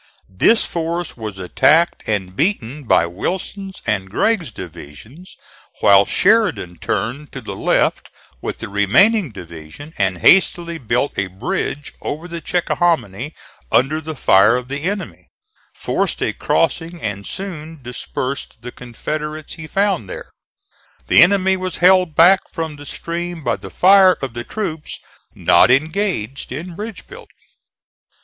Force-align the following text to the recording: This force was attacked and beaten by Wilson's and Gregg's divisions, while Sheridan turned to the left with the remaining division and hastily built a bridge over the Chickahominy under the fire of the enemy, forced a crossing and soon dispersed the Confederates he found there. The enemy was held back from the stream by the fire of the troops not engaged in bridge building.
This 0.35 0.65
force 0.65 1.15
was 1.15 1.37
attacked 1.37 2.01
and 2.07 2.35
beaten 2.35 2.85
by 2.85 3.05
Wilson's 3.05 3.83
and 3.85 4.09
Gregg's 4.09 4.49
divisions, 4.51 5.37
while 5.81 6.05
Sheridan 6.05 6.79
turned 6.79 7.31
to 7.33 7.39
the 7.39 7.55
left 7.55 8.09
with 8.41 8.57
the 8.57 8.67
remaining 8.67 9.29
division 9.29 9.93
and 9.99 10.17
hastily 10.17 10.79
built 10.79 11.19
a 11.19 11.27
bridge 11.27 11.93
over 12.01 12.27
the 12.27 12.41
Chickahominy 12.41 13.35
under 13.71 14.01
the 14.01 14.15
fire 14.15 14.55
of 14.55 14.69
the 14.69 14.85
enemy, 14.85 15.27
forced 15.75 16.19
a 16.23 16.33
crossing 16.33 16.99
and 16.99 17.27
soon 17.27 17.79
dispersed 17.83 18.63
the 18.63 18.71
Confederates 18.71 19.53
he 19.53 19.67
found 19.67 20.09
there. 20.09 20.31
The 21.09 21.21
enemy 21.21 21.57
was 21.57 21.77
held 21.77 22.15
back 22.15 22.49
from 22.51 22.75
the 22.75 22.87
stream 22.87 23.43
by 23.43 23.57
the 23.57 23.69
fire 23.69 24.13
of 24.23 24.33
the 24.33 24.43
troops 24.45 24.97
not 25.35 25.69
engaged 25.69 26.51
in 26.51 26.75
bridge 26.75 27.05
building. 27.05 27.35